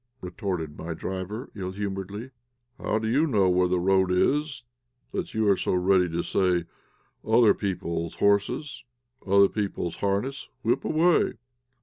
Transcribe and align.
retorted 0.19 0.75
my 0.79 0.95
driver, 0.95 1.51
ill 1.53 1.73
humouredly. 1.73 2.31
"How 2.79 2.97
do 2.97 3.07
you 3.07 3.27
know 3.27 3.49
where 3.51 3.67
the 3.67 3.79
road 3.79 4.11
is 4.11 4.63
that 5.11 5.35
you 5.35 5.47
are 5.47 5.55
so 5.55 5.75
ready 5.75 6.09
to 6.09 6.23
say, 6.23 6.65
'Other 7.23 7.53
people's 7.53 8.15
horses, 8.15 8.83
other 9.27 9.47
people's 9.47 9.97
harness 9.97 10.49
whip 10.63 10.83
away!'" 10.85 11.33